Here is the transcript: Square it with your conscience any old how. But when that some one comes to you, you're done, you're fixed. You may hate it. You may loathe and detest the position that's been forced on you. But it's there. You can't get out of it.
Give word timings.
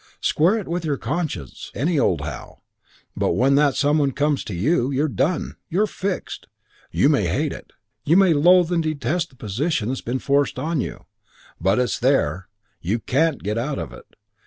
Square 0.19 0.57
it 0.57 0.67
with 0.67 0.83
your 0.83 0.97
conscience 0.97 1.71
any 1.75 1.99
old 1.99 2.21
how. 2.21 2.63
But 3.15 3.33
when 3.33 3.53
that 3.53 3.75
some 3.75 3.99
one 3.99 4.13
comes 4.13 4.43
to 4.45 4.55
you, 4.55 4.89
you're 4.89 5.07
done, 5.07 5.57
you're 5.69 5.85
fixed. 5.85 6.47
You 6.89 7.07
may 7.07 7.27
hate 7.27 7.51
it. 7.53 7.71
You 8.03 8.17
may 8.17 8.33
loathe 8.33 8.71
and 8.71 8.81
detest 8.81 9.29
the 9.29 9.35
position 9.35 9.89
that's 9.89 10.01
been 10.01 10.17
forced 10.17 10.57
on 10.57 10.81
you. 10.81 11.05
But 11.59 11.77
it's 11.77 11.99
there. 11.99 12.47
You 12.81 12.97
can't 12.97 13.43
get 13.43 13.59
out 13.59 13.77
of 13.77 13.93
it. 13.93 14.15